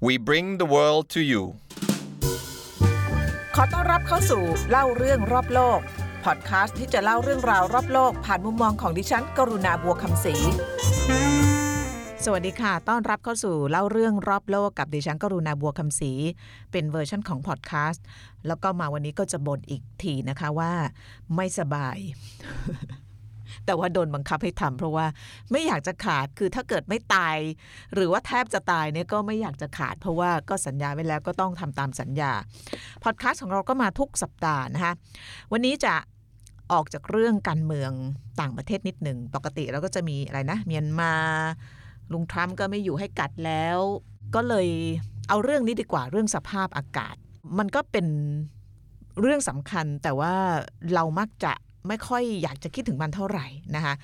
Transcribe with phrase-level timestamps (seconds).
[0.00, 1.42] We bring the world to you
[3.54, 5.80] ขอต้อนรับเข้าสู่เล่าเรื่องรอบโลก
[6.24, 10.34] พอดคาสต์ที่จะเล่าเรื่องราวรอบโลก ผ่านมุมมองของดิฉัน กรุณาบัวคำศรี
[12.24, 16.12] สวัสดีค่ะ ต้อนรับเข้าสู่เล่าเรื่องรอบโลกกับดิฉันกรุณาบัวคำศรี
[16.72, 18.04] เป็นเวอร์ชันของพอดแคสต์
[18.46, 20.72] แล้วก็มาวันนี้ก็จะบ่นอีกทีนะคะว่า
[21.34, 21.98] ไม่สบาย
[23.68, 25.06] แต่ว่าโดนบังคับให้ทำเพราะว่า
[25.50, 27.36] ไม่อยากจะขาดคือถ้าเกิดไม่ตาย
[27.94, 32.32] หรือว่าแทบจะตายเนี่ยก็ไม่อยากจะขาด เพราะว่าก็สัญญาไว้แล้วก็ต้องทำตามสัญญา
[33.04, 34.92] พอดแคสต์ของเราก็มาทุกสัปดาห์นะคะ
[35.52, 35.94] วันนี้จะ
[36.72, 37.92] ออกจากเรื่องการเมือง
[38.40, 41.12] ต่างประเทศนิดหนึ่งปกติเราก็จะมีอะไรนะ เมียนมา
[42.12, 43.78] ลุงทรัมป์ก็ไม่อยู่ให้กัดแล้ว
[44.34, 44.68] ก็เลย
[45.28, 47.16] เอาเรื่องนี้ดีกว่าเรื่องสภาพอากาศ
[47.58, 48.06] มันก็เป็น
[49.20, 50.34] เรื่องสำคัญแต่ว่า
[50.94, 51.52] เรามักจะ
[51.86, 53.46] ไม่ค่อยอยากจะคิดถึงมันเท่าไหร่
[53.76, 53.94] นะคะ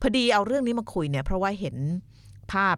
[0.00, 1.76] พอดีเอาเรื่องนี้มาคุยเนี่ยเพราะว่าเห็น
[2.52, 2.76] ภาพ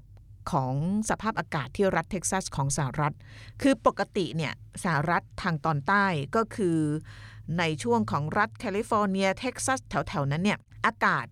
[0.53, 0.75] ของ
[1.11, 3.15] สภาพอากาศที่รัฐเท็กซัสของสหรัฐ
[3.63, 4.53] คือปกติเนี่ย
[4.85, 6.05] สหรัฐทางตอนใต้
[6.37, 6.79] ก็คือ
[7.59, 11.27] ในช่วงของรัฐแคลิฟอร์เนียเท็กซัสแถวๆ นั้นเนี่ยอากาศ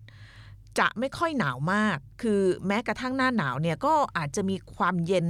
[0.78, 5.28] จะไม่ค่อยหนาวมาก คือแม้กระทั่งหน้าหนาวเนี่ยก็อาจจะมีความเย็น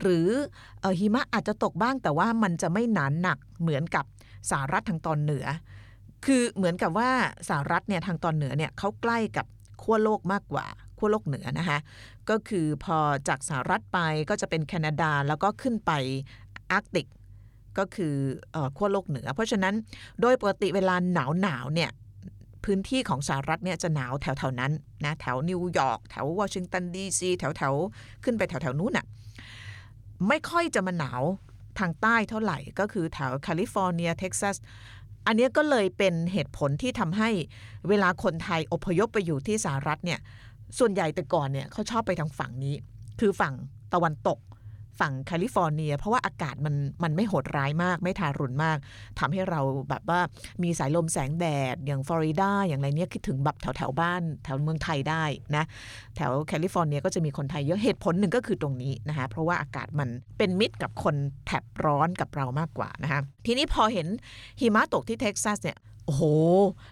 [0.00, 0.28] หรือ
[0.84, 4.04] หิมะอาจจะตกบ้างแต่ว่ามันจะไม่หนาวหนักเหมือนกับ
[4.50, 5.46] สหรัฐทางตอนเหนือ
[6.26, 7.10] คือเหมือนกับว่า
[7.48, 9.46] สหรัฐเนี่ยทางตอนเหนือเนี่ยเขาใกล้กับ
[9.82, 10.66] ขั้วโลกมากกว่า
[10.98, 11.78] ขั้วโลกเหนือนะคะ
[12.30, 13.98] ก็คือพอจากสหรัฐไป
[14.30, 15.92] ก็จะเป็นแคนาดาแล้วก็ขึ้นไป
[16.70, 17.06] อาร์กติก
[17.78, 18.14] ก็คือ
[18.76, 19.74] ขั้วโลกเหนือ เพราะฉะนั้น
[20.20, 21.90] โดยปกติเวลาหนาวหนาวเนี่ย
[22.64, 24.72] พื้นที่ของสหรัฐเนี่ยจะหนาวแถวๆนั้น
[25.04, 27.74] นะแถวนิวยอร์กแถววอชิงตันดีซีแถวแถว
[28.24, 29.06] ขึ้นไปแถวแถวนู้นอะ่ะ
[30.28, 31.22] ไม่ค่อยจะมาหนาว
[31.78, 34.56] ทางใต้เท่าไหร่ก็คือแถวแคลิฟอร์เนียเท็กซัส
[35.26, 37.30] อันนี้ก็เลยเป็นเหตุผลที่ทำให้
[37.88, 40.20] เวลาคนไทยอพยพไปอยู่ที่สหรัฐเนี่ย
[40.78, 42.74] ส่วนใหญ่แต่ก่อนเนี่ยเขาชอบไปทางฝั่งนี้
[43.20, 43.54] คือฝั่ง
[43.94, 44.38] ตะวันตก
[45.00, 48.78] ฝั่งแคลิฟอร์เนีย เพราะว่าอากาศมันมันไม่โหดร้ายมาก ไม่ทารุณมาก
[49.18, 50.20] ทำให้เราแบบว่า
[50.62, 55.24] มีสายลมแสงแดด อย่างฟลอริดาอย่างไรเนี้ยคิดถึงแบบแถวแถวบ้าน แถวเมืองไทยได้
[55.56, 55.64] นะ
[56.16, 61.14] แถวแคลิฟอร์เนียก็จะมีคนไทยเยอะเหตุผลหนึ่งก็คือตรงนี้นะคะเพราะว่าอากาศมันเป็นมิตรกับคน
[61.46, 64.06] แถบร้อนกับเรามากกว่านะคะทีนี้พอเห็น
[64.60, 66.22] หิมะตกที่เท็กซัสเนี่ยโอ้โห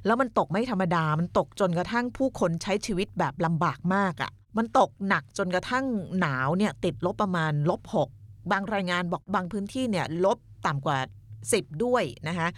[0.07, 5.87] แล้วมันตกไม่ธรรมดา มันตกจนกระทั่งผู้คนใช้ชีวิตแบบลำบากมากอะ่ะ มันตกหนักจนกระทั่ง
[6.21, 8.09] หนาวเนี่ยติดลบประมาณลบหก
[8.51, 10.99] บางรายงานบอกบางพื้นที่เนี่ยลบต่ำกว่า
[11.41, 12.49] 10 ด้วยนะคะ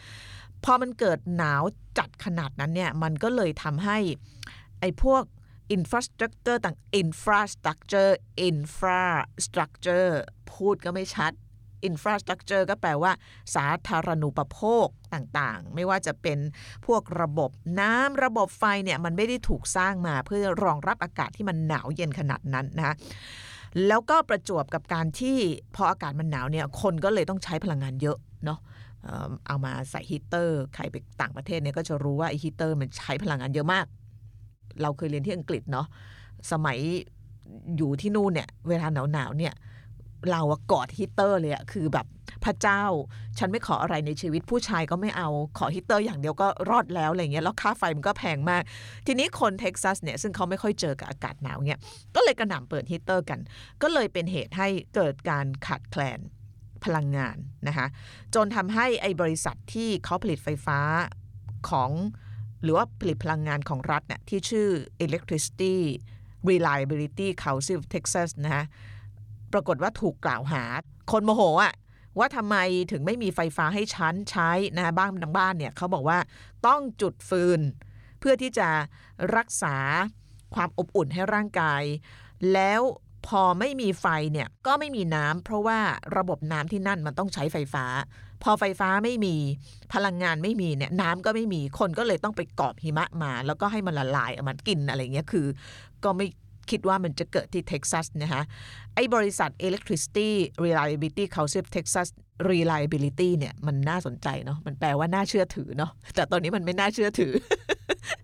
[0.65, 1.62] พอมันเกิดหนาว
[1.99, 3.99] จัดขนาดนั้นเนี่ยมันก็เลยทำให้
[4.81, 5.23] ไอ้พวก
[5.77, 8.13] infrastructure ต่าง infrastructure
[8.51, 10.11] infrastructure
[10.53, 11.33] พูดก็ไม่ชัด
[11.88, 13.12] infrastructure ก็แปลว่า
[13.54, 16.38] สาธารณูปโภคต่างๆ ไม่ว่าจะเป็น
[16.87, 17.50] พวกระบบ
[17.81, 22.94] น้ำระบบไฟเนี่ยมันไม่ได้ถูกสร้างมาเพื่อรองรับอากาศที่มันหนาวเย็นขนาดนั้นนะคะ
[23.86, 25.36] แล้วก็ประจวบกับการที่
[25.75, 28.59] พออากาศมันหนาวเนี่ยคนก็เลยต้องใช้พลังงานเยอะเนาะ
[29.47, 33.86] เอามาใส่ฮีเตอร์ ใครไปต่างประเทศเนี่ยก็จะรู้ว่าไอฮีเตอร์มันใช้พลังงานเยอะมาก
[34.82, 35.86] เราเคยเรียนที่อังกฤษเนาะ
[36.53, 36.78] สมัย
[37.76, 39.54] อยู่ที่นู่นเนี่ยเวลาหนาวหนาวเนี่ย
[40.31, 42.06] เราอะกอดฮีเตอร์เลยอะคือแบบ
[42.44, 42.82] พระเจ้า
[43.38, 45.28] ฉันไม่ขออะไรในชีวิตผู้ชายก็ไม่เอา
[45.59, 48.62] ขอฮีเตอร์อย่างเดียวก็รอดแล้วอะไรเงี้ยแล้วค่าไฟมันก็แพงมาก
[49.06, 51.78] ทีนี้คนเท็กซัสเนี่ยซึ่งเขาไม่ค่อยเจอกับอากาศหนาวเนี่ย
[52.15, 53.38] ก็เลยกระหน่ำเปิดฮีเตอร์กัน
[53.82, 56.20] ก็เลยเป็นเหตุให้เกิดการขาดแคลน
[56.84, 57.36] พลังงาน
[57.69, 57.86] นะคะ
[58.34, 60.81] จนทำให้ไอ้บริษัทที่เขาผลิตไฟฟ้า
[61.69, 61.91] ของ
[62.62, 64.69] หรือว่าผลิตพลังงานของรัฐเนี่ยที่ชื่อ
[65.04, 65.76] Electricity
[66.50, 68.65] Reliability Council of Texas นะคะ
[69.53, 70.62] ปรากฏว่าถูกกล่าวหา
[71.12, 71.75] คนโมโหอะ
[72.19, 72.57] ว่าทำไม
[72.91, 76.19] ถึงไม่มีไฟฟ้าให้ชั้นใช้นะบ้านบางบ้านเนี่ยเขาบอกว่า
[76.67, 77.61] ต้องจุดฟืน
[78.21, 78.69] เพื่อที่จะ
[79.37, 79.77] รักษา
[80.55, 81.83] ความอบอุ่นให้ร่างกาย
[82.53, 82.81] แล้ว
[83.27, 85.78] พอไม่มีไฟเนี่ยก็ไม่มีน้ำเพราะว่า
[86.17, 87.84] ระบบน้ำที่นั่นมันต้องใช้ไฟฟ้า
[88.43, 89.37] พอไฟฟ้าไม่มี
[89.93, 95.47] พลังงานไม่มีเนี่ยน้ำก็ไม่มีคนก็เลยต้องไปกอบหิมะมา แล้วก็ให้มันละลายเอามันกินอะไรเงี้ยคือ
[96.05, 96.27] ก็ไม่
[96.71, 98.43] คิดว่ามันจะเกิดที่เท็กซัสนะคะ
[98.94, 100.31] ไอ้บริษัท Electricity
[100.65, 102.09] Reliability Council Texas
[102.51, 107.33] Reliability เนี่ยมันน่าสนใจเนาะมันแปลว่าน่าเชื่อถือเนาะแต่ตอนนี้มันไม่น่าเชื่อถือ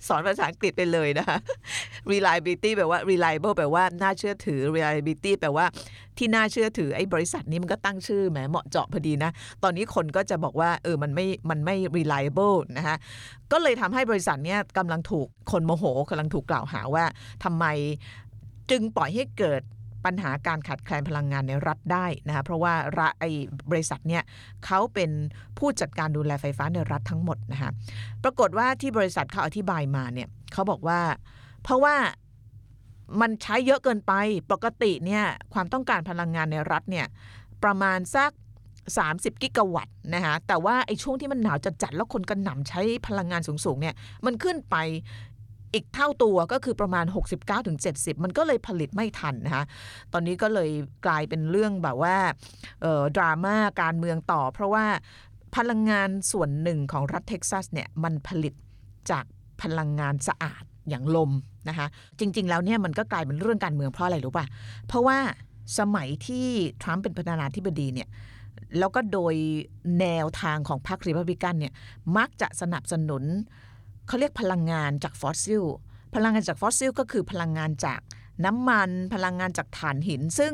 [0.08, 1.38] สอนภาษาอังกฤษไปเลยนะคะ
[2.12, 5.66] reliability แปลว่า reliable แปลว่าน่าเชื่อถือ reliability แปลว่า
[6.18, 9.30] ที่น่าเชื่อถือไอ้บริษัทนี้มันก็ตั้งชื่อแหมเหมาะเจาะพอดีนะ
[9.62, 12.96] ตอนนี้คนก็จะบอกว่าเออมันไม่มันไม่ reliable นะคะ
[13.52, 17.04] ก็เลยทำให้บริษัทเนี้ยกำลังถูกคนโมโหกำลังถูกกล่าวหาว่า
[17.44, 17.64] ทำไม
[18.70, 19.62] จึงปล่อยให้เกิด
[20.04, 23.24] ปัญหาการขาดแคลนพลังงานในรัฐได้นะคะเพราะว่าระไอ
[23.70, 24.22] บริษัทเนี่ย
[24.64, 25.10] เขาเป็น
[25.58, 27.70] ผู้จัดการดูแลไฟฟ้าในรัฐทั้งหมดนะคะ
[28.24, 31.00] ปรากฏว่าที่บริษัทเขาอธิบายมาเนี่ยเขาบอกว่า
[31.62, 31.96] เพราะว่า
[33.20, 34.12] มันใช้เยอะเกินไป
[34.52, 35.24] ปกติเนี่ย
[35.54, 37.06] ความต้องการพลังงานในรัฐเนี่ย
[37.62, 38.30] ประมาณสัก
[38.86, 43.94] 30 กิกะวัตต์นะคะแต่ว่าไอ้ช่วงที่มันหนาวจัดๆแล้วคนกันหน่ำใช้พลังงานสูงๆเนี่ย
[44.26, 44.76] มันขึ้นไป
[45.74, 47.06] อีกเท่าตัวก็คือประมาณ
[47.64, 49.64] 69-70 มันก็เลยผลิตไม่ทันนะคะ
[50.12, 50.70] ตอนนี้ก็เลย
[51.06, 52.16] กลายเป็นเรื่องแบบว่า
[53.16, 54.84] ดราม่าการเมืองต่อ เพราะว่า
[55.56, 58.54] พลังงานส่วนหนึ่งของรัฐเท็กซัสเนี่ยมันผลิต
[59.10, 59.24] จาก
[59.62, 61.30] พลังงานสะอาดอย่างลม
[61.68, 61.86] นะคะ
[62.18, 64.46] จริง ๆ แล้วเนี่ยมันก็กลายเป็นเรื่องการเมืองเพราะอะไรรู้ป่ะ
[64.86, 65.18] เพราะว่า
[65.78, 66.48] สมัยที่
[66.82, 68.08] ทรัมป์เป็นประธานาธิบดีเนี่ย
[68.78, 69.34] แล้วก็โดย
[70.00, 71.72] แนวทางของพรรครีพับลิกันเนี่ย
[72.16, 73.24] มักจะสนับสนุน
[74.06, 75.64] เขาเรียกพลังงานจากฟอสซิล
[76.14, 78.00] พลังงานจากฟอสซิลก็คือพลังงานจาก
[78.44, 80.52] น้ำมัน พลังงานจากถ่านหิน ซึ่ง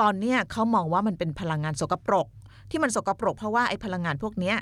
[0.00, 2.26] ตอนนี้เขามองว่ามันเป็นพลังงานสกปรก
[2.70, 4.54] ที่มันสกปรก เพราะว่าไอ้พลังงานพวกนี้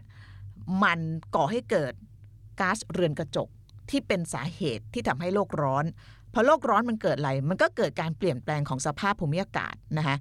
[0.82, 0.98] มัน
[1.34, 1.92] ก่อให้เกิด
[2.60, 3.48] ก๊าซเรือนกระจก
[3.90, 5.84] ที่เป็นสาเหตุที่ทำให้โลกร้อน
[6.32, 10.16] พอโลกร้อนมันเกิดอะไร มันก็เกิดการเปลี่ยนแปลงของสภาพภูมิอากาศนะคะ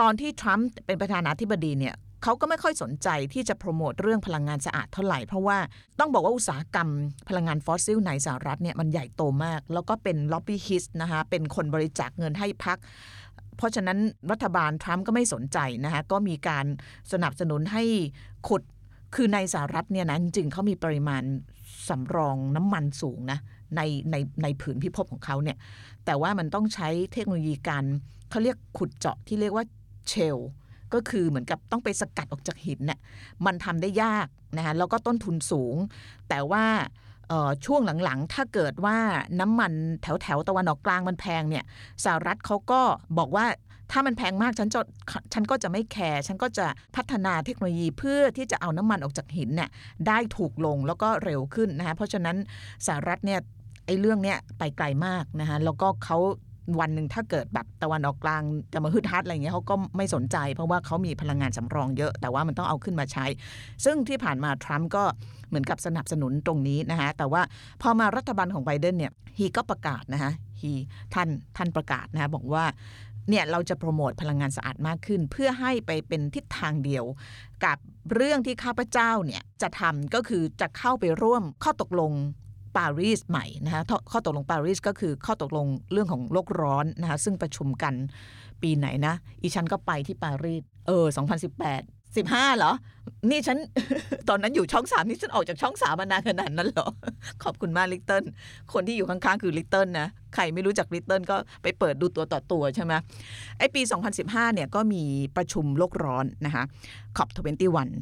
[0.00, 5.58] ตอนที่ทรัมป์เป็นประธานาธิบดีเนี่ย เขาก็ไม่ค่อยสนใจที่จะโปรโมทเรื่องพลังงานสะอาดเท่าไหร่ เพราะว่า
[5.98, 6.88] ต้องบอกว่าอุตสาหกรรม
[7.28, 12.78] พลังงานฟอสซิลในสหรัฐเนี่ยมันใหญ่โตมาก แล้วก็เป็น lobbyist นะคะเป็นคนบริจาคเงินให้พรรค
[13.56, 13.98] เพราะฉะนั้น
[14.30, 16.66] รัฐบาลทรัมป์ก็ไม่สนใจนะคะก็มีการ
[17.12, 17.84] สนับสนุนให้
[18.48, 18.62] ขุด
[19.14, 21.22] คือในสหรัฐเนี่ยนะจริงๆเขามีปริมาณ
[21.88, 23.38] สำรองน้ำมันสูงนะ
[23.76, 23.80] ใน
[24.10, 25.56] ในในผืนพิภพของเขาเนี่ย
[26.04, 27.84] แต่ว่ามันต้องใช้เทคโนโลยีการ
[28.30, 29.64] เขาเรียกขุดเจาะที่เรียกว่า
[30.08, 30.38] shale
[30.94, 32.98] ก็คือเหมือนกับต้องไปสกัดออกจากหินเนี่ย
[33.46, 34.26] มันทำได้ยาก
[34.56, 35.76] นะคะแล้วก็ต้นทุนสูง
[36.28, 36.64] แต่ว่า
[37.66, 38.98] ช่วงหลังๆ ถ้าเกิดว่า
[39.40, 41.64] น้ำมันแถวแถวตะวันออกกลางมันแพงเนี่ย
[42.04, 42.80] สหรัฐเขาก็
[43.18, 43.46] บอกว่า
[43.92, 44.80] ถ้ามันแพงมากฉันจะ
[45.32, 49.70] ฉันก็จะไม่แคร์ฉันก็จะพัฒนาเทคโนโลยีเพื่อที่จะเอาน้ำมันออกจากหินเนี่ย
[50.06, 52.36] ได้ถูกลงแล้วก็เร็วขึ้นนะคะเพราะฉะนั้น
[52.86, 53.40] สหรัฐเนี่ย
[53.86, 56.18] ไอ้เรื่องเนี้ยไปไกลมากนะคะแล้วก็เขา
[56.80, 58.42] วันหนึ่งถ้าเกิดแบบตะวันออกกลาง
[58.72, 63.26] จะมาฮึดฮัดอะไรเงี้ยเขาก็ไม่สนใจ เพราะว่าเขามีพลังงานสำรองเยอะ แต่ว่ามันต้องเอาขึ้นมาใช้
[63.84, 65.04] ซึ่งที่ผ่านมาทรัมป์ก็
[65.48, 67.42] เหมือนกับสนับสนุนตรงนี้นะคะแต่ว่า
[67.82, 70.72] พอมารัฐบาลของไบเดนเนี่ยฮีก็ประกาศนะคะฮี
[71.14, 72.64] ท่านท่านประกาศนะคะบอกว่า
[73.30, 77.04] เนี่ยเราจะโปรโมทพลังงานสะอาดมากขึ้น เพื่อให้ไปเป็นทิศทางเดียว
[77.64, 77.78] กับ
[78.14, 82.12] เรื่องที่ข้าพเจ้าเนี่ยจะทำก็คือจะเข้าไปร่วมข้อตกลง
[82.76, 87.94] ปารีสใหม่นะคะข้อตกลงปารีสก็คือข้อตกลงเรื่องของโลกร้อนนะคะซึ่งประชุมกัน
[88.62, 92.72] ปีไหนนะ อีฉันก็ไปที่ปารีสเออ 2018 15เหรอ
[93.30, 93.58] นี่ฉัน
[94.28, 96.88] ตอนนั้นอยู่ช่องสามนี่ฉันออกจากช่องสามมานานขนาดนั้นเหรอ
[97.44, 98.24] ขอบคุณมากลิตเติ้ล
[98.72, 102.92] คนที่อยู่ข้างๆ คือลิตเติ้ลนะ ใครไม่รู้จักลิตเติ้ลก็ไปเปิดดูตัวต่อตัวใช่ไหม
[103.58, 103.82] ไอปี
[104.18, 105.02] 2015 เนี่ยก็มี
[105.36, 106.64] ประชุมโลกร้อนนะคะ
[107.16, 107.28] คอป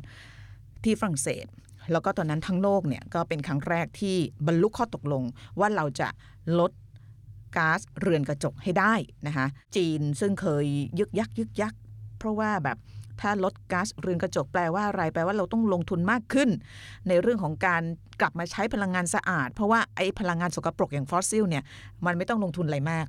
[0.05, 1.47] 21ที่ฝรั่งเศส
[1.93, 4.17] แล้วก็ตอนนั้นทั้งโลกเนี่ยก็เป็นครั้งแรกที่
[4.47, 5.23] บรรลุข้อตกลง
[5.61, 6.09] ว่าเราจะ
[6.59, 6.73] ลด
[7.57, 8.95] ก๊าซเรือนกระจกให้ได้
[9.27, 9.47] นะคะ
[9.77, 10.67] จีนซึ่งเคย
[10.99, 11.75] ยึกยักยึกยัก
[12.19, 12.79] เพราะว่าแบบ
[13.21, 16.49] ถ้าลดก๊าซเรือนกระจกแปลว่าอะไรแปลว่าเราต้องลงทุนมากขึ้น
[17.09, 17.83] ในเรื่องของการ
[18.21, 21.65] กลับมาใช้พลังงานสะอาด เพราะว่าไอ้พลังงานสกปรกอย่างฟอสซิลเนี่ย
[22.07, 23.07] มันไม่ต้องลงทุนอะไรมาก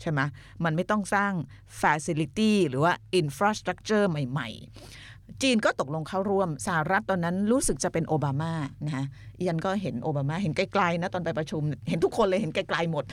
[0.00, 0.20] ใช่ไหม
[0.64, 1.32] มันไม่ต้องสร้าง
[1.80, 4.48] facility หรือว่า infrastructure ใหม่
[4.84, 5.05] ๆ
[5.42, 8.52] จีนก็ตกลงเข้าร่วมสหรัฐตอนนั้นรู้สึกจะเป็นโอบามา
[8.86, 9.04] นะคะ
[9.46, 13.04] ยันก็เห็นโอบามา เห็นไกลๆนะตอนไปประชุม เห็นทุกคนเลยเห็นไกลๆหมด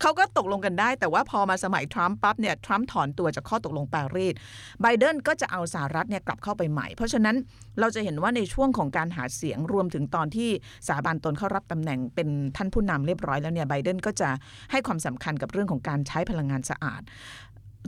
[0.00, 4.34] เขาก็ตกลงกันได้ แต่ว่าพอมาสมัยทรัมป์ปั๊บเนี่ยทรัมป์ถอนตัวจากข้อตกลงปารีส
[4.82, 7.36] ไบเดนก็จะเอาสหรัฐเนี่ยกลับเข้าไปใหม่ เพราะฉะนั้น
[7.80, 10.50] เราจะเห็นว่าในช่วงของการหาเสียงรวมถึงตอนที่
[10.88, 14.28] สาบานตนเข้ารับตำแหน่งเป็นท่านผู้นำเรียบร้อยแล้วเนี่ยไบเดนก็จะ
[14.70, 17.02] ให้ความสำคัญกับเรื่องของการใช้พลังงานสะอาด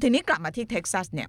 [0.02, 1.28] ทีนี้กลับมาที่เท็กซัสเนี่ย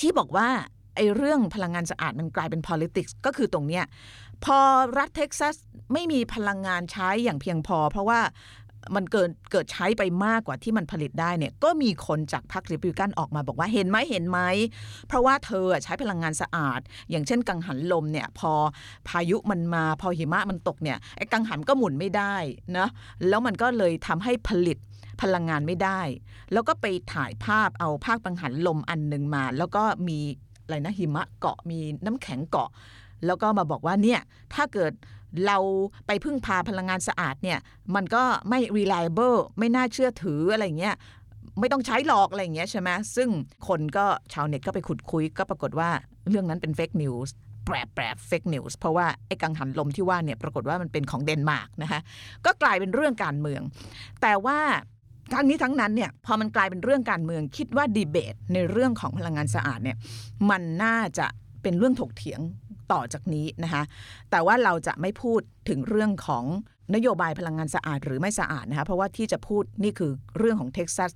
[0.00, 0.48] ที่บอกว่า
[0.94, 3.84] ไอ้เรื่องพลังงานสะอาดมันกลายเป็น politics ก็คือตรงเนี้ย
[4.44, 4.58] พอ
[4.98, 5.54] รัฐเท็กซัส
[5.92, 8.20] ไม่มีพลังงานใช้อย่างเพียงพอ เพราะว่า
[8.96, 14.40] มันเกิดเกิดใช้ไปมากกว่าที่มันผลิตได้เนี่ยก็มีคนจากพรรคริพับลิกันออกมาบอกว่าเห็นไหมเห็นไหม
[15.08, 18.52] เพราะว่าเธอใช้พลังงานสะอาด อย่างเช่น กังหันลมเนี่ยพอ
[19.08, 22.36] พายุมันมาพอหิมะมันตกเนี่ยไอ้กังหันก็หมุนไม่ได้
[22.76, 22.88] นะ
[23.28, 24.78] แล้วมันก็เลยทำให้ผลิต
[25.22, 26.00] พลังงานไม่ได้
[26.52, 30.20] แล้วก็ไปถ่ายภาพเอาภาพกังหันลมอันหนึ่งมา แล้วก็มี
[30.64, 32.70] อะไรนะหิมะเกาะมีน้ำแข็งเกาะ
[33.26, 34.20] แล้วก็มาบอกว่าเนี่ย
[34.54, 34.92] ถ้าเกิด
[35.46, 35.58] เรา
[36.06, 37.58] ไปพึ่งพาพลังงานสะอาดเนี่ย
[37.94, 40.94] มันก็ไม่ reliable ไม่น่าเชื่อถืออะไรเงี้ย
[41.60, 43.28] ไม่ต้องใช้หรอกอะไรเงี้ยใช่ไหมซึ่ง
[43.68, 45.90] คนก็ชาวเน็ตก็ไปขุดคุ้ยก็ปรากฏว่า
[46.28, 47.34] เรื่องนั้นเป็น fake news
[47.66, 52.00] แปรแปร fake news เพราะว่าไอ้กังหันลมที่ว่าเนี่ยปรากฏว่ามันเป็นของเดนมาร์กนะคะ
[52.44, 53.62] ก็กลายเป็นเรื่องการเมือง
[54.22, 54.58] แต่ว่า
[55.32, 59.96] ทั้งนี้ทั้งนั้นเนี่ยพอมันกลายเป็นเรื่องการเมืองคิดว่าดีเบต ในเรื่องของพลังงานสะอาดเนี่ย
[60.50, 61.26] มันน่าจะ
[61.62, 62.40] เป็นเรื่องถกเถียง
[62.92, 63.82] ต่อจากนี้นะคะ
[64.30, 66.44] แต่ว่าเราจะไม่พูดถึงเรื่องของ
[66.94, 71.10] นโยบายพลังงานสะอาดหรือไม่สะอาดนะคะเพราะว่าที่จะพูดนี่คือเรื่องของเท็กซัส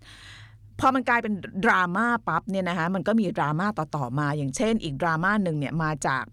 [0.80, 1.34] พอมันกลายเป็น
[1.64, 6.24] ดราม่าปั๊บเนี่ยนะคะมันก็มีดราม่าต่อ ๆ มา อย่างเช่น อีกดราม่าหนึ่งเนี่ยมาจาก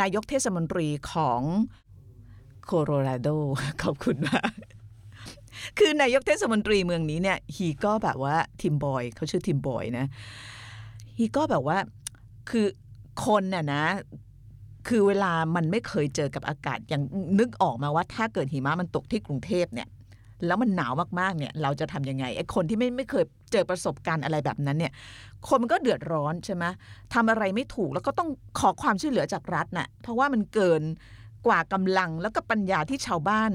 [0.00, 1.42] นายกเทศมนตรีของ
[2.64, 3.28] โคโลราโด
[3.82, 4.52] ขอบคุณมาก
[5.78, 10.06] คือนายกเทศมนตรีเมืองนี้เนี่ยฮีก็แบบว่าทิมบอยเขาชื่อทิมบอยนะ
[11.18, 11.78] ฮีก็แบบว่า
[12.50, 12.66] คือ
[13.24, 13.84] คนน่ะนะ
[14.88, 17.02] คือเวลามันไม่เคยเจอกับอากาศอย่าง
[17.38, 19.88] นึกออกมาว่า ถ้าเกิดหิมะมันตกที่กรุงเทพเนี่ย
[20.46, 24.92] แล้วมันหนาวมากๆเนี่ยเราจะทำยังไงไอ้คนที่ไม่ไม่เคยเจอประสบการณ์อะไรแบบนั้นเนี่ย
[25.48, 26.64] คนมันก็เดือดร้อนใช่ไหม
[27.14, 30.82] ทำอะไรไม่ถูกแล้วก็ต้องขอความช่วยเหลือจากรัฐน่ะเพราะว่ามันเกิน
[31.46, 33.52] กว่ากำลังแล้วก็ปัญญาที่ชาวบ้าน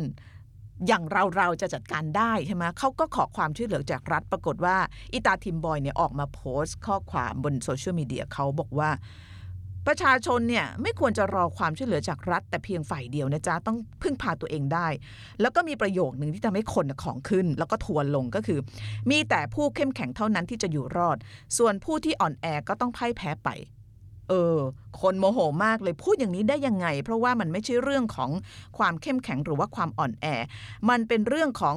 [0.87, 4.77] อย่างเราเราจะจัดการได้ใช่ไหมเขาก็ขอความช่วยเหลือจากรัฐ ปรากฏว่า
[5.13, 8.89] อิตาทิมบอยเนี่ยออกมาโพสต์ข้อความบนโซเชียลมีเดียเขาบอกว่า
[9.89, 14.87] ประชาชนเนี่ยไม่ควรจะรอความช่วยเหลือจากรัฐ แต่เพียงฝ่ายเดียวนะจ๊ะ ต้องพึ่งพาตัวเองได้
[15.41, 18.59] แล้วก็มีประโยคหนึ่งที่ทำให้คนของขึ้น แล้วก็ทวนลงก็คือ
[19.09, 21.17] มีแต่ผู้เข้มแข็งเท่านั้นที่จะอยู่รอด
[21.57, 23.49] ส่วนผู้ที่อ่อนแอก็ต้องพ่ายแพ้ไป
[24.29, 24.57] เออ
[25.01, 28.31] คนโมโหมากเลยพูดอย่างนี้ได้ยังไง เพราะว่ามันไม่ใช่เรื่องของ
[28.77, 30.25] ความเข้มแข็งหรือว่าความอ่อนแอ
[30.89, 31.75] มันเป็นเรื่องของ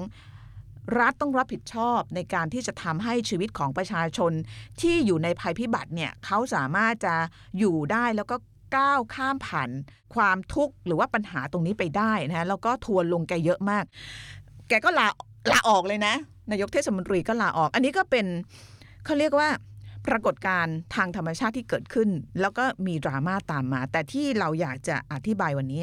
[1.00, 4.32] รัฐต้องรับผิดชอบในการที่จะทำให้ชีวิตของประชาชน
[4.80, 7.14] ที่อยู่ในภัยพิบัติเนี่ยเขาสามารถจะ
[7.58, 8.36] อยู่ได้แล้วก็
[8.76, 9.70] ก้าวข้ามผ่าน
[10.14, 13.84] ความทุกข์หรือว่าปัญหาตรงนี้ไปได้นะแล้วก็ทวนลงแกเยอะมาก
[14.68, 15.06] แกก็ลา
[15.50, 16.14] ลาออกเลยนะ
[16.50, 18.26] นายกเทศมนตรีก็ลาออก อันนี้ก็เป็น
[19.04, 19.48] เขาเรียกว่า
[20.08, 22.08] ปรากฏการณ์ทางธรรมชาติที่เกิดขึ้น
[22.40, 25.82] แล้วก็มีดราม่าตามมา แต่ที่เราอยากจะอธิบายวันนี้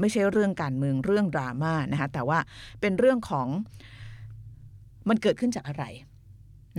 [0.00, 2.38] ไม่ใช่เรื่องการเมืองเรื่องดราม่านะคะแต่ว่า
[2.80, 3.48] เป็นเรื่องของ
[5.08, 5.84] มันเกิดขึ้นจากอะไร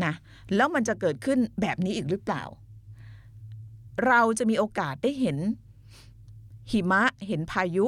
[0.05, 0.13] นะ
[0.55, 2.43] แล้วมันจะเกิดขึ้นแบบนี้อีกหรือเปล่า
[4.07, 5.37] เราจะมีโอกาสได้เห็น
[6.71, 7.85] หิมะเห็นพายุ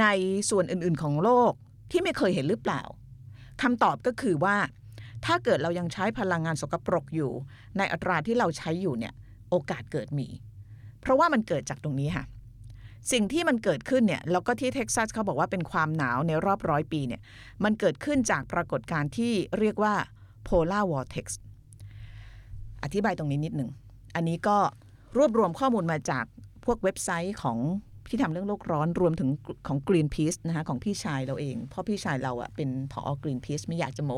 [0.00, 0.06] ใน
[0.50, 1.52] ส่วนอื่นๆของโลก
[1.90, 2.82] ที่ไม่เคยเห็นหรือเปล่า
[3.62, 4.56] คำตอบก็คือว่า
[5.24, 7.32] ถ้าเกิดเรายังใช้พลังงานสกปรกอยู่
[7.78, 9.12] ในอัตราที่เราใช้อยู่เนี่ย
[9.50, 10.28] โอกาสเกิดมี
[11.00, 12.24] เพราะว่ามันเกิดจากตรงนี้ค่ะ
[13.12, 17.20] สิ่งที่มันเกิดขึ้นเนี่ยแล้วก็ที่เท็กซัสเขาบอกว่าเป็นความหนาวในรอบร้อยปีเนี่ย
[17.64, 19.94] มันเกิดขึ้นจากปรากฏการณ์ที่เรียกว่า
[20.48, 21.26] polar vortex
[22.82, 23.70] อธิบายตรงนี้นิดหนึ่ง
[24.14, 24.58] อันนี้ก็
[25.16, 26.24] รวบรวมข้อมูลมาจาก
[26.64, 27.58] พวกเว็บไซต์ของ
[28.14, 29.30] ที่ทำเรื่องโลกร้อนรวมถึง
[29.68, 34.12] ของ Greenpeace นะคะของพี่ชายเราเอง เพราะพี่ชายเราอะเป็นผอ Greenpeace ไม่อยากจะโม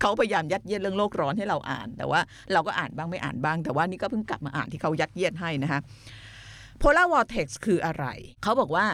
[0.00, 2.20] เขาพยายามยัดเยียดเรื่องโลกร้อนให้เราอ่าน แต่ว่า
[2.52, 5.80] เราก็อ่านบ้างไม่อ่านบ้าง แต่ว่านี่ก็เพิ่งกลับมาอ่านที่เขายัดเยียดให้นะคะ
[6.82, 8.06] polar vortex คืออะไร
[8.42, 8.86] เขาบอกว่า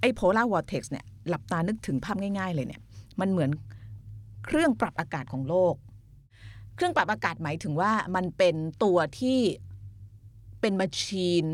[0.00, 2.80] ไอ้ polar vortex เนี่ยหลับตานึกถึงภาพง่ายๆเลยเนี่ย
[3.20, 3.50] มันเหมือน
[4.44, 5.74] เครื่องปรับอากาศของโลก
[6.74, 9.38] เครื่องปรับอากาศหมายถึงว่ามันเป็นตัวที่
[10.60, 11.46] เป็นมาชีน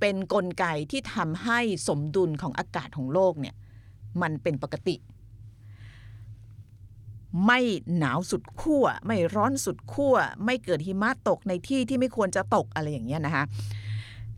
[0.00, 3.54] เป็นนกลไกที่ทำให้สมดุลของอากาศของโลกเนี่ย
[4.22, 4.96] มันเป็นปกติ
[7.46, 7.60] ไม่
[7.98, 10.14] หนาวสุดขั้วไม่ร้อนสุดขั้ว
[10.44, 13.44] ไม่เกิดหิมะตกในที่ที่ไม่ควรจะตกอะไรอย่างเงี้ยนะคะ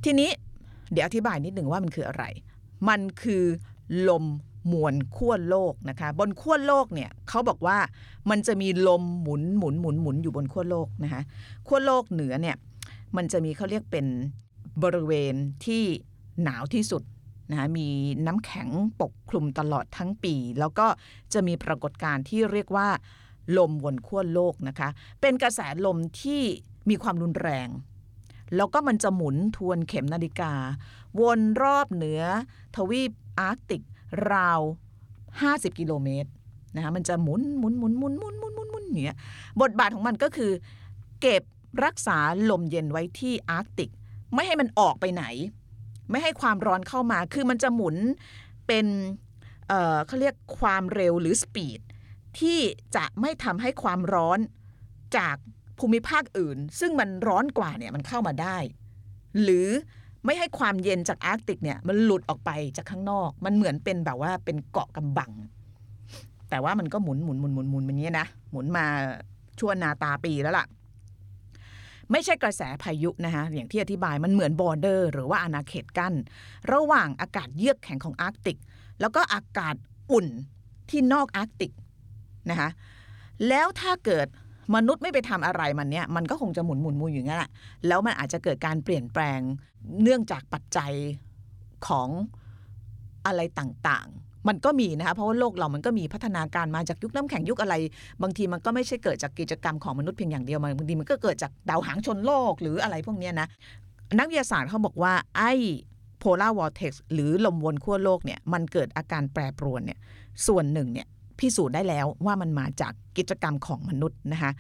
[0.05, 0.31] ทีนี้
[0.93, 2.25] เดี๋ยวอธิบายนิดหนึ่งว่ามันคืออะไร
[2.89, 3.45] มันคือ
[4.09, 4.25] ลม
[4.73, 7.79] มวลขั้วโลกนะคะ บนขั้วโลกเนี่ยเขาบอกว่า
[8.31, 11.23] มันจะมีลมหมุนหมุนหมุนหมุนอยู่บนขั้วโลกนะคะ
[11.67, 12.57] ขั้วโลกเหนือเนี่ย
[13.17, 14.07] มันจะมีเขาเรียกเป็น
[14.83, 15.35] บริเวณ
[15.67, 15.85] ที่
[16.43, 17.03] หนาวที่สุด
[17.51, 17.89] นะคะมี
[18.27, 18.69] น้ำแข็ง
[19.01, 20.87] ปกคลุมตลอดทั้งปี แล้วก็
[21.33, 22.89] จะมีปรากฏการณ์ที่เรียกว่า
[23.59, 24.89] ลมบนขั้วโลกนะคะ
[25.21, 26.43] เป็นกระแสลมที่
[26.89, 27.69] มีความรุนแรง
[28.57, 30.53] แล้วก็มันจะหมุนทวนเข็มนาฬิกา
[31.21, 32.23] วนรอบเหนือ
[32.77, 33.11] ทวีป
[33.41, 33.83] อาร์กติก
[34.31, 34.61] ราว
[35.41, 36.31] 50 กิโลเมตร
[36.77, 39.19] นะคะมันจะหมุนหมุนหมุนหมุนหมุนหมุนหมุนหมุนเนี่ย
[39.61, 40.53] บทบาทของมันก็คือ
[41.21, 41.43] เก็บ
[41.85, 42.19] รักษา
[42.51, 43.91] ลมเย็นไว้ที่อาร์กติก
[44.35, 45.25] ไม่ให้มันออกไปไหน
[46.11, 47.97] ไม่ให้ความร้อนเข้ามา คือมันจะหมุน
[48.67, 48.87] เป็น
[49.69, 51.81] เอ่อเขาเรียกความเร็วหรือ speed
[52.39, 52.59] ที่
[52.97, 54.39] จะไม่ทำให้ความร้อน
[55.17, 55.37] จาก
[55.79, 58.57] ภูมิภาคอื่น ซึ่งมันร้อนกว่าเนี่ยมันเข้ามาได้
[59.43, 59.69] หรือ
[60.25, 65.33] ไม่ให้ความเย็นจากอาร์กติกเนี่ยมันหลุดออกไปจากข้างนอก มันเหมือนเป็นแบบว่าเป็นเกาะกำบัง
[66.51, 68.85] แต่ว่ามันก็หมุนหมุนหมุนหมุนหมุนแบบนี้นะหมุนมา
[69.59, 70.67] ชั่วนาตาปีแล้วล่ะ
[72.11, 76.15] ไม่ใช่กระแสพายุนะคะอย่างที่อธิบายมันเหมือน border หรือว่าอาณาเขตกั้น
[76.73, 78.59] ระหว่างอากาศเยือกแข็งของอาร์กติก
[79.01, 79.75] แล้วก็อากาศ
[80.13, 80.27] อุ่น
[80.91, 81.73] ที่นอกอาร์กติก
[82.51, 82.71] นะคะ
[83.49, 84.27] แล้วถ้าเกิด
[84.75, 87.51] มนุษย์ไม่ไปทำอะไรมันเนี่ยมันก็คงจะหมุนหมุนมุนอยู่งนั้นแหละ
[87.87, 89.41] แล้วมันอาจจะเกิดการเปลี่ยนแปลง
[90.03, 90.93] เนื่องจากปัจจัย
[91.87, 92.09] ของ
[93.27, 94.09] อะไรต่าง
[94.49, 97.75] มันก็มีนะคะเพราะว่าโลกเรามันก็มีพัฒนาการมาจากยุคน้ำแข็งยุคอะไร
[98.23, 103.49] บางทีมันก็ไม่ใช่เกิดจากกิจกรรมของมนุษย์เพียงอย่างเดียวบางทีมันก็เกิดจากดาวหางชนโลกหรืออะไรพวกนี้นะ
[104.19, 105.53] นักวิทยาศาสตร์เขาบอกว่าไอ้
[106.23, 109.99] polar vortex หรือลมวนขั้วโลกเนี่ยมันเกิดอาการแปรปรวนเนี่ย
[110.47, 111.07] ส่วนหนึ่งเนี่ย
[111.39, 114.53] พิสูจน์ได้แล้วว่ามันมาจากกิจกรรมของมนุษย์นะคะ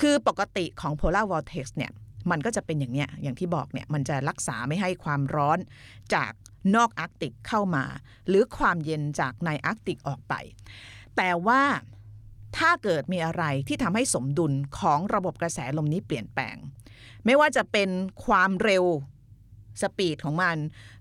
[0.00, 1.90] คือปกติของ polar vortex เนี่ย
[2.30, 5.58] มันก็จะเป็นอย่างเนี้ยอย่างที่บอกเนี่ยมันจะรักษาไม่ให้ความร้อน
[6.14, 6.32] จาก
[6.74, 7.84] นอกอาร์กติกเข้ามา
[8.28, 10.34] หรือความเย็นจากในอาร์กติกออกไป
[11.16, 11.62] แต่ว่า
[12.58, 16.56] ถ้าเกิดมีอะไรที่ทำให้สมดุลของระบบกระแสลมนี้เปลี่ยนแปลง
[17.24, 17.88] ไม่ว่าจะเป็น
[18.24, 18.84] ความเร็ว
[19.82, 20.56] สปีดของมัน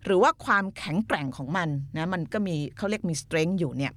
[0.06, 3.94] หรือว่าความแข็งแกร่งของมันนะมันก็มีเขาเรียกมี strength อยู่เนี่ย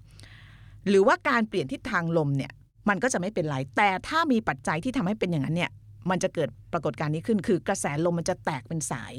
[0.88, 2.52] หรือว่าการเปลี่ยนทิศทางลมเนี่ย
[2.88, 5.70] มันก็จะไม่เป็นไร แต่ถ้ามีปัจจัยที่ทำให้เป็นอย่างนั้นเนี่ย
[6.10, 9.12] มันจะเกิดปรากฏการณ์นี้ขึ้น คือกระแสลมมันจะแตกเป็นสาย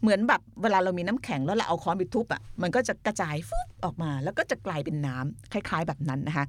[0.00, 6.46] เหมือนแบบเวลาเรามีน้ำแข็งแล้วเราเอาค้อนไปทุบอะ่ะมันก็จะกระจายฟุบออกมา แล้วก็จะกลายเป็นน้ำคล้าย ๆ แบบนั้นนะคะ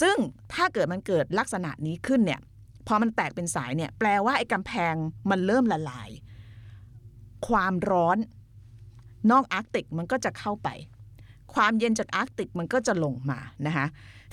[0.00, 0.16] ซึ่ง
[0.54, 2.40] ถ้าเกิดมันเกิดลักษณะนี้ขึ้นเนี่ย
[2.86, 4.94] พอมันแตกเป็นสายเนี่ยแปลว่าไอ้กำแพง
[5.30, 6.10] มันเริ่มละลาย
[7.48, 8.18] ความร้อน
[9.30, 10.68] นอกอาร์กติกมันก็จะเข้าไป
[11.54, 13.86] ความเย็นจากอาร์กติกมันก็จะลงมานะคะ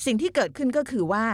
[0.06, 1.26] สิ่งที่เกิดขึ้นก็คือว่า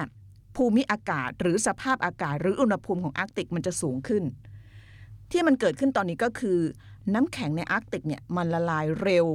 [0.56, 4.24] ภูมิอากาศหรือสภาพอากาศหรืออุณหภูมิของอาร์กติกมันจะสูงขึ้น
[5.34, 6.60] ที่มันเกิดขึ้นตอนนี้ก็คือ
[7.14, 9.28] น้ำแข็งในอาร์กติกเนี่ยมันละลายเร็ว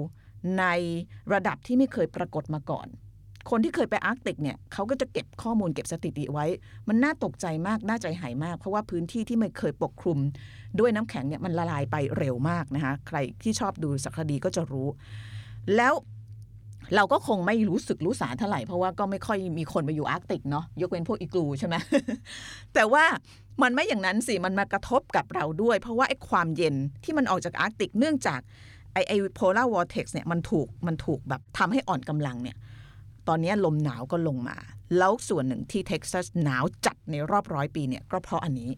[0.58, 0.64] ใน
[1.32, 2.88] ระดับที่ไม่เคยปรากฏมาก่อน
[3.50, 6.46] คนที่เคยไปอาร์กติกเนี่ยเขาก็จะเก็บข้อมูลเก็บสถิติไว้
[6.88, 10.18] มันน่าตกใจมาก น่าใจหายมาก เพราะว่าพื้นที่ที่ไม่เคยปกคลุม
[10.78, 14.88] ด้วยน้ำแข็งเนี่ยมันละลายไปเร็วมากนะคะใครที่ชอบดูสารคดีก็จะรู้
[15.76, 15.94] แล้ว
[16.94, 21.74] เราก็คงไม่รู้สึกรู้สาเท่าไหร่เพราะว่าก็ไม่ค่อยมีคนไปอยู่อาร์กติกเนาะยกเว้นพวกอิกลูใช่ไหม
[22.74, 23.04] แต่ว่า
[23.62, 26.74] มันไม่อย่างนั้นสิมันมากระทบกับเราด้วย เพราะว่าไอ้ความเย็น
[27.04, 28.40] ที่มันออกจากอาร์กติกเนื่องจาก
[28.92, 32.56] ไอ้ไอ้ polar vortex เนี่ยมันถูกมันถูกแบบทำให้อ่อนกำลังเนี่ย
[33.28, 34.56] ตอนนี้ลมหนาวก็ลงมา
[34.98, 38.70] แล้วส่วนหนึ่งที่เท็กซัสหนาวจัดในรอบร้อยปีเนี่ยก็เพราะอันนี้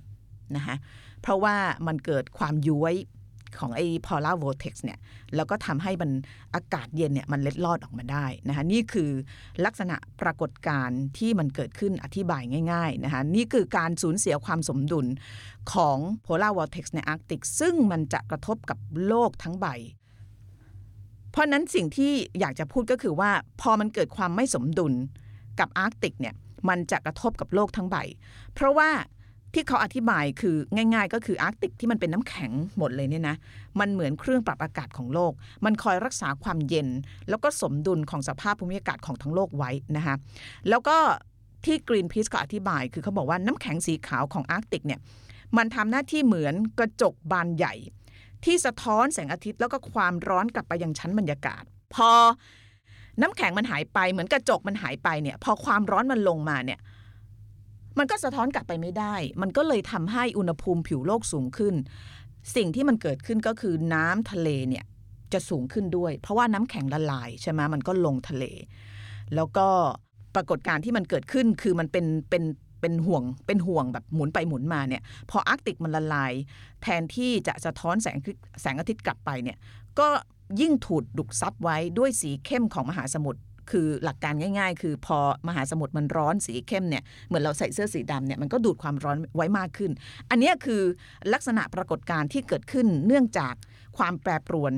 [0.57, 0.77] นะคะ
[1.23, 1.57] เพราะว่า
[1.87, 2.95] มันเกิดความย้วย
[3.59, 4.99] ของไอ้ polar vortex เนี่ย
[5.37, 6.11] แล้วก็ทำให้มัน
[6.55, 9.11] อากาศเย็นเนี่ยมันเล็ดลอดออกมาได้นะคะนี่คือ
[9.65, 12.43] ลักษณะปรากฏการณ์ที่มันเกิดขึ้นอธิบาย
[12.73, 15.07] ง่ายๆนะคะนี่คือการสูญเสียความสมดุล
[15.73, 19.67] ของ polar vortex ในอาร์กติก ซึ่งมันจะกระทบกับโลกทั้งใบ
[21.31, 24.93] เพราะนั้นสิ่งที่อยากจะพูดก็คือว่าพอมันเกิดความไม่สมดุล
[25.59, 26.35] กับอาร์กติกเนี่ย
[26.69, 27.97] มันจะกระทบกับโลกทั้งใบ
[28.55, 28.91] เพราะว่า
[29.55, 33.37] ที่เขาอธิบายคือง่าย ๆ ก็คืออาร์กติกที่มันเป็นน้ำแข็งหมดเลยเนี่ยนะ
[33.81, 35.33] มันเหมือนเครื่องปรับอากาศของโลก
[35.65, 36.89] มันคอยรักษาความเย็น
[37.29, 40.15] แล้วก็สมดุลของสภาพภูมิอากาศของทั้งโลกไว้นะคะ
[40.69, 40.97] แล้วก็
[41.65, 45.01] ที่ Greenpeace เขาอธิบายคือเขาบอกว่าน้ำแข็งสีขาวของอาร์กติกเนี่ย
[45.57, 47.75] มันทำหน้าที่เหมือนกระจกบานใหญ่
[48.45, 51.63] ที่สะท้อนแสงอาทิตย์แล้วก็ความร้อนกลับไปยังชั้นบรรยากาศ
[51.95, 52.11] พอ
[53.21, 56.79] น้ำแข็งมันหายไปเหมือนกระจกมันหายไปเนี่ยพอความร้อนมันลงมาเนี่ย
[57.99, 61.75] มันก็สะท้อนกลับไปไม่ได้ มันก็เลยทำให้อุณหภูมิผิวโลกสูงขึ้น
[62.57, 64.85] สิ่งที่มันเกิดขึ้นก็คือน้ำทะเลเนี่ย
[65.33, 68.45] จะสูงขึ้นด้วย เพราะว่าน้ำแข็งละลายใช่ไหมมันก็ลงทะเล
[69.35, 69.69] แล้วก็
[70.35, 72.45] ปรากฏการณ์ที่มันเกิดขึ้นคือมันเป็นเป็น
[72.81, 76.33] เป็นห่วงเป็นห่วงแบบหมุนไปหมุนมาเนี่ยพออาร์กติกมันละลาย
[76.83, 78.17] แทนที่จะสะท้อนแสง
[78.63, 79.59] แสงอาทิตย์กลับไปเนี่ย
[79.99, 80.09] ก็
[80.61, 83.41] ยิ่งถูดดุกซับไว้ด้วยสีเข้มของมหาสมุทร
[83.71, 89.91] คือหลักการง่าย ๆ คือพอมหาสมุทรมันร้อนสีเข้มเนี่ยเหมือนเราใส่เสื้อสีดำเนี่ยมันก็ดูดความร้อนไว้มากขึ้น
[90.31, 90.83] อันนี้คือ
[91.33, 93.55] ลักษณะปรากฏการณ์ที่เกิดขึ้นเนื่องจาก
[93.99, 94.73] ความแปรปรวน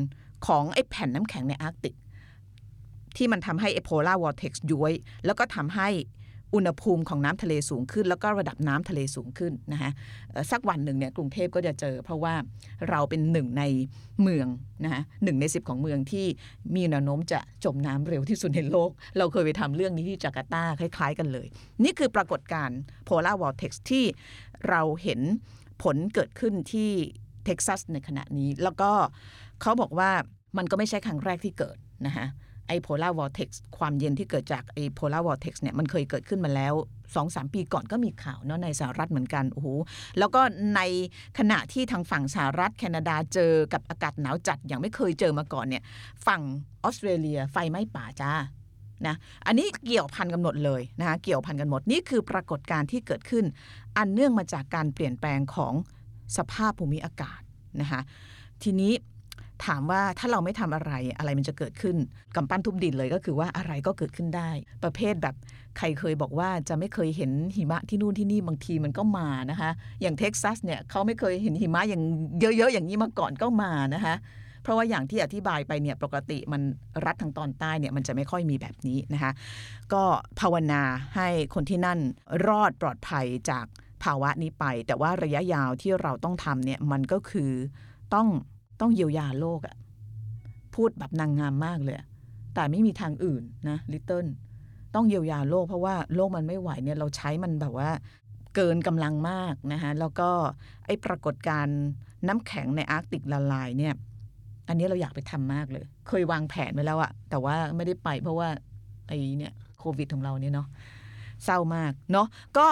[0.47, 1.95] ของไอ้แผ่นน้ำแข็งในอาร์กติก
[3.17, 4.93] ที่มันทำให้เอโพลาร์วอร์เท็กซ์ย้วย
[5.27, 5.89] แล้วก็ทำให้
[6.55, 9.91] อุณหภูมิของน้ำทะเลสูงขึ้น แล้วก็ระดับน้ำทะเลสูงขึ้นนะคะ
[10.51, 12.35] สักวันหนึ่งเนี่ยกรุงเทพก็จะเจอ เพราะว่า
[12.91, 13.65] เราเป็นหนึ่งใน
[14.23, 14.47] เมือง
[14.85, 16.27] นะคะหนึ่งในสิบของเมืองที่
[16.77, 21.47] มีแนวโน้มจะจมน้ำเร็วที่สุดในโลก เราเคยไปทำเรื่องนี้ที่จาการ์ตาคล้ายๆกันเลย
[21.85, 24.05] นี่คือปรากฏการณ์ polar vortex ที่
[24.69, 25.21] เราเห็น
[25.83, 26.91] ผลเกิดขึ้นที่
[27.45, 28.91] เท็กซัสในขณะนี้ แล้วก็
[29.61, 30.11] เขาบอกว่า
[30.59, 32.27] มันก็ไม่ใช่ครั้งแรกที่เกิดนะคะ
[32.68, 39.68] ไอ้ polar vortex ความเย็นที่เกิดจากไอ้ polar vortex เนี่ยมันเคยเกิดขึ้นมาแล้ว2อสปีก่อนก็มีข่าวเนาะในสหรัฐเหมือนกันโอ้โห
[40.18, 40.40] แล้วก็
[40.77, 40.81] ใน
[41.38, 45.83] ขณะที่ทางฝั่งสหรัฐ แคนาดาเจอกับอากาศหนาวจัดอย่างไม่เคยเจอมาก่อนเนี่ย
[46.27, 46.42] ฝั่ง
[46.85, 48.33] ออสเตรเลียไฟไหม้ป่าจ้า
[49.07, 53.44] นะอันนี้เกี่ยวพันกันหมดเลยนะคะเกี่ยวพันกันหมดนี่คือปรากฏการณ์ที่เกิดขึ้น
[53.96, 55.75] อันเนื่องมาจากการเปลี่ยนแปลงของ
[56.37, 57.40] สภาพภูมิอากาศ
[57.81, 58.01] นะคะ
[58.62, 58.92] ทีนี้
[59.67, 61.97] ถามว่าถ้าเราไม่ทำอะไรอะไรมันจะเกิดขึ้น
[62.37, 64.51] กำปั้นทุบดินเลยก็คือว่าอะไรก็เกิดขึ้นได้
[64.83, 65.35] ประเภทแบบ
[65.79, 69.71] ใครเคยบอกว่าจะไม่เคยเห็นหิมะที่นู่นที่นี่บางทีมันก็มานะคะ
[70.03, 72.03] อย่างเท็กซัสเนี่ยเขาไม่เคยเห็นหิมะอย่าง
[72.41, 74.15] เยอะๆอย่างนี้มาก่อนก็มานะคะ
[74.62, 76.62] เพราะว่าอย่างที่อธิบายไปเนี่ยปกติมัน
[77.05, 79.33] รัฐทางตอนใต้เนี่ยมันจะไม่ค่อยมีแบบนี้นะคะ
[79.93, 80.03] ก็
[80.41, 80.83] ภาวนา
[81.17, 81.99] ให้คนที่นั่น
[82.49, 83.67] รอดปลอดภัยจาก
[84.05, 87.51] ภาวะนี้ไป แต่ว่าระยะยาวที่เราต้องทำเนี่ยมันก็คือ
[88.15, 88.29] ต้อง
[88.83, 89.77] ต้องเยียวยาโลกอะ
[90.75, 91.97] พูดแบบนางงามมากเลย
[92.55, 94.27] แต่ไม่มีทางอื่นนะลิตเติ้ล
[94.95, 97.90] ต้องเยียวยาโลกเพราะว่าโลกมันไม่ไหวเนี่ยเราใช้มันแบบว่า
[98.55, 100.31] เกินกำลังมากนะคะแล้วก็
[100.87, 101.79] ไอ้ปรากฏการณ์
[102.29, 103.95] น้ำแข็งในอาร์กติกละลายเนี่ย
[104.68, 108.49] อันนี้เราอยากไปทำมากเลย เคยวางแผนไว้แล้วอะแต่ว่าไม่ได้ไปเพราะว่า
[109.07, 110.68] ไอ้เนี่ยโควิดของเราเนี่ยเนาะ
[111.45, 112.27] เศร้ามากเนาะ
[112.59, 112.66] ก็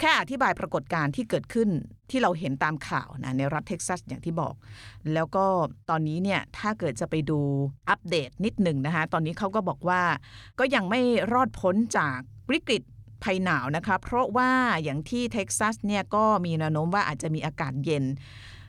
[0.00, 1.68] แค่อธิบายปรากฏการณ์ที่เกิดขึ้น
[2.10, 4.54] ที่เราเห็นตามข่าวนะในรัฐเท็กซัสอย่างที่บอก
[5.14, 5.44] แล้วก็
[5.90, 7.40] ตอนนี้เนี่ยถ้าเกิดจะไปดู
[7.88, 10.02] อัปเดตนิดหนึ่งนะคะตอนนี้เขาก็บอกว่า
[10.58, 11.00] ก็ยังไม่
[11.32, 12.18] รอดพ้นจาก
[12.50, 12.82] วิกฤต
[13.24, 14.50] ภัยหนาวนะคะเพราะว่า
[14.82, 18.04] อย่างที่เท็กซัสเนี่ยก็มีแนวโน้มว่าอาจจะมีอากาศเย็น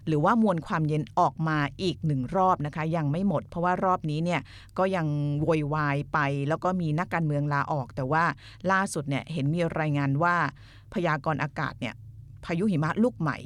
[0.08, 4.41] หรือว่ามวลความเย็นออกมาอีกหนึ่งรอบนะคะ ยังไม่หมด เพราะว่ารอบนี้เนี่ย
[4.77, 5.08] ก็ยัง
[5.41, 8.23] โวยวายไป แล้วก็มีนักการเมืองลาออก แต่ว่า
[8.71, 10.36] ล่าสุดเนี่ยเห็นมีรายงานว่า
[10.93, 11.95] พยากรณ์อากาศเนี่ย
[12.45, 13.39] พายุหิมะลูกใหม่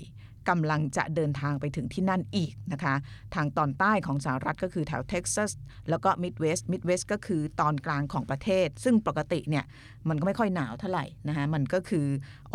[0.49, 2.95] กำลังจะเดินทางไปถึงที่นั่นอีกนะคะ
[3.35, 5.51] ทางตอนใต้ของสหรัฐก็คือแถวเท็กซัส
[5.89, 9.65] แล้วก็มิดเวสต์มิดเวสต์ก็คือตอนกลางของประเทศ ซึ่งปกติเนี่ย
[10.09, 12.05] มันก็ไม่ค่อยหนาวเท่าไหร่นะคะมันก็คือ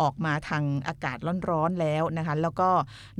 [0.01, 1.17] ออกมาทางอากาศ
[1.49, 2.69] ร้อนๆแล้วนะคะแล้วก็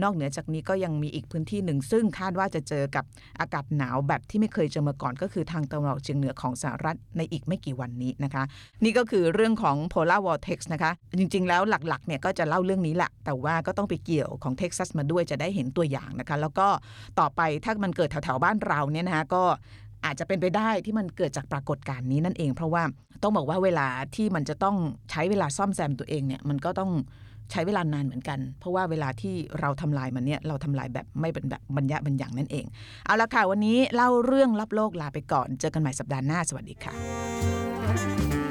[0.04, 3.04] นอกเหนือจากนี้ก็ยังมีอีกพื้นที่หนึ่ง ซึ่งคาดว่าจะเจอกับ
[3.39, 8.44] อากาศหนาวแบบที่ไม่เคยเจอมาก่อนก็คือทางตะวันออกเฉียงเหนือของสหรัฐในอีกไม่กี่วันนี้นะคะ
[8.84, 16.67] นี่ก็คือเรื่องของ polar vortex นะคะจริงๆ แล้วหลักๆเนี่ยก็จะเล่าเรื่องนี้แหละแต่ว่าก็ต้องไปเกี่ยวของเท็กซัสมาด้วยจะได้เห็นตัวอย่างนะคะแล้วก็
[17.20, 19.44] ต่อไปถ้ามันเกิดแถวๆบ้านเราเนี่ยนะคะก็
[20.06, 22.84] อาจจะเป็นไปได้ที่มันเกิดจากปรากฏการณ์นี้นั่นเอง เพราะว่า
[23.24, 24.78] ต้องบอกว่าเวลาที่มันจะต้อง
[25.12, 26.92] ใช้เวลาซ่อมแซมตัวเองเนี่ยมันก็ต้อง
[27.52, 32.66] ใช้เวลานานเหมือนกัน เพราะว่าเวลาที่เราทำลายมันเนี่ยเราทำลายแบบไม่เป็นแบบบรรยะบรรยังนั่นเอง
[33.06, 38.51] เอาละค่ะวันนี้เล่าเรื่องลับโลกลาไปก่อน เจอกันใหม่สัปดาห์หน้าสวัสดีค่ะ